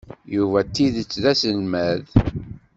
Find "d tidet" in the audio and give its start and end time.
0.65-1.11